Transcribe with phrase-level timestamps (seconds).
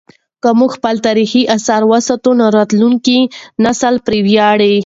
[0.41, 3.19] که موږ خپل تاریخي اثار وساتو نو راتلونکی
[3.63, 4.75] نسل به پرې ویاړي.